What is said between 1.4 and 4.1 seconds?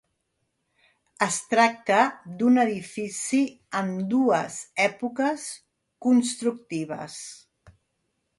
tracta d'un edifici amb